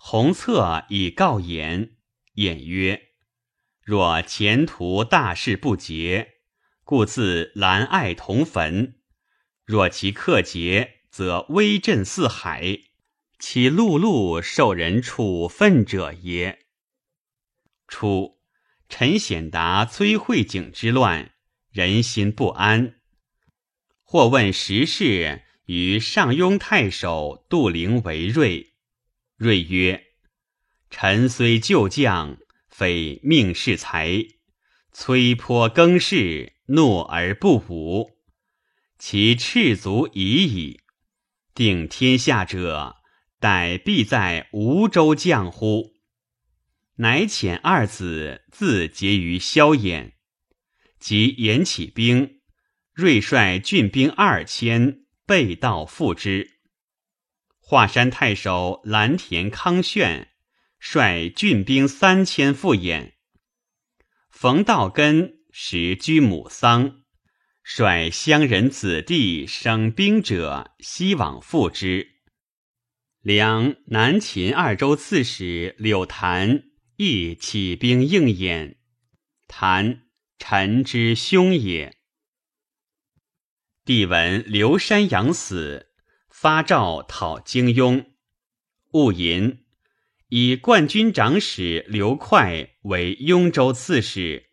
[0.00, 1.96] 弘策以告言，
[2.36, 3.02] 衍曰
[3.84, 6.36] ：“若前途大事不捷，
[6.84, 8.94] 故自兰爱同坟。”
[9.68, 12.78] 若其克节，则威震四海，
[13.38, 16.60] 其碌碌受人处分者也。
[17.86, 18.38] 初，
[18.88, 21.32] 陈显达崔慧景之乱，
[21.70, 22.94] 人心不安。
[24.02, 28.72] 或问时事，与上庸太守杜陵为瑞。
[29.36, 30.02] 瑞曰
[30.88, 32.38] ：“臣虽旧将，
[32.70, 34.24] 非命世才，
[34.92, 38.16] 崔颇更事，怒而不武。”
[38.98, 40.80] 其赤足已矣，
[41.54, 42.96] 定天下者，
[43.38, 45.94] 待必在吴州将乎？
[46.96, 50.14] 乃遣二子自结于萧衍，
[50.98, 52.40] 即引起兵，
[52.92, 56.58] 锐率郡兵二千，背道复之。
[57.60, 60.32] 华山太守蓝田康炫
[60.80, 63.12] 率郡兵三千赴衍。
[64.28, 67.04] 冯道根时居母丧。
[67.70, 72.12] 率乡人子弟省兵者，西往复之。
[73.20, 76.62] 梁南秦二州刺史柳谭
[76.96, 78.76] 亦起兵应衍。
[79.46, 80.04] 谭，
[80.38, 81.98] 臣之兄也。
[83.84, 85.88] 帝闻刘山阳死，
[86.30, 88.06] 发诏讨金庸。
[88.92, 89.66] 戊寅，
[90.28, 94.47] 以冠军长史刘快为雍州刺史。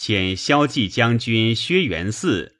[0.00, 2.54] 遣萧骑将军薛元嗣、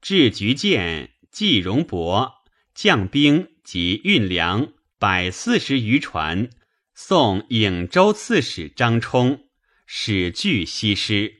[0.00, 2.42] 置局见季荣伯
[2.74, 6.50] 将兵及运粮百四十余船，
[6.92, 9.44] 送颍州刺史张冲，
[9.86, 11.32] 使据西施。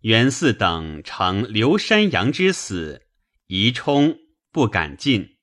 [0.00, 3.06] 元嗣等乘刘山阳之死，
[3.46, 4.18] 疑冲
[4.50, 5.36] 不敢进，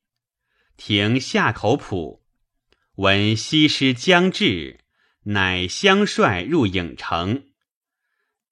[0.76, 2.26] 停下口浦。
[2.96, 4.82] 闻西施将至，
[5.24, 7.47] 乃相率入颍城。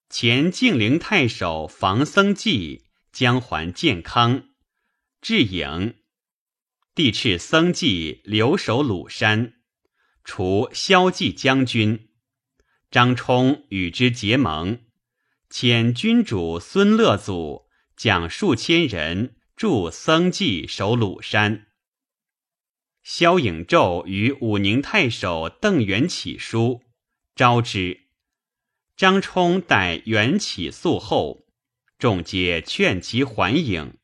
[0.09, 4.49] 前晋陵太守房僧纪将还建康，
[5.19, 5.95] 智颖，
[6.93, 9.55] 帝敕僧纪留守鲁山，
[10.23, 12.09] 除萧纪将军。
[12.91, 14.79] 张冲与之结盟，
[15.49, 21.67] 遣君主孙乐祖将数千人助僧纪守鲁山。
[23.03, 26.83] 萧颖胄与武宁太守邓元起书，
[27.35, 28.04] 招之。
[28.97, 31.47] 张冲待元起宿后，
[31.97, 33.97] 众皆劝其还影。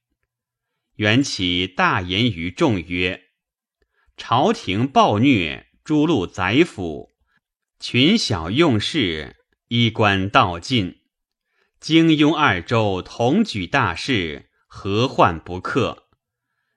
[0.96, 3.30] 元起大言于众曰
[4.18, 7.10] ：“朝廷暴虐，诛戮宰辅，
[7.80, 9.38] 群小用事，
[9.70, 11.00] 衣冠道尽。
[11.80, 16.10] 京雍二州同举大事，何患不克？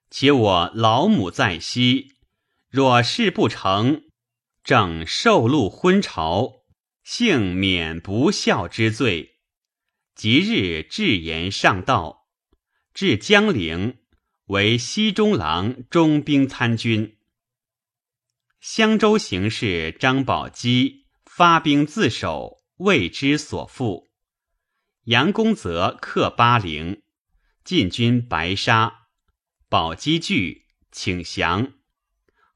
[0.09, 2.12] 且我老母在西。”
[2.71, 4.05] 若事不成，
[4.65, 6.64] 正受禄昏朝，
[7.05, 9.37] 幸免不孝之罪。
[10.15, 12.29] 即日至言上道，
[12.93, 13.99] 至江陵，
[14.47, 17.19] 为西中郎中兵参军。
[18.61, 24.09] 襄州行事张宝基发兵自守，为之所缚。
[25.05, 27.03] 杨公则克巴陵，
[27.63, 29.09] 进军白沙，
[29.69, 31.75] 宝鸡惧，请降。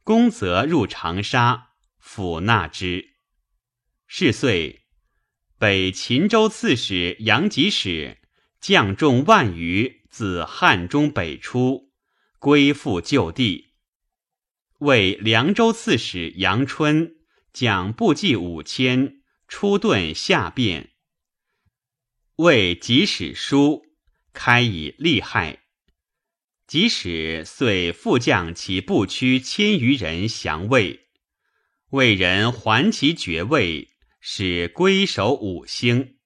[0.03, 1.73] 公则入长沙，
[2.03, 3.18] 抚纳之。
[4.11, 4.87] 是岁，
[5.59, 8.17] 北秦州刺史杨吉使
[8.59, 11.93] 将众万余自汉中北出，
[12.39, 13.75] 归附旧地。
[14.79, 17.17] 为凉州刺史杨春
[17.53, 20.87] 将部骑五千出遁下汴。
[22.37, 23.85] 为吉使书
[24.33, 25.65] 开以利害。
[26.67, 31.09] 即使遂复将其部区千余人降魏，
[31.91, 33.89] 魏人还其爵位，
[34.21, 36.18] 使归守五星。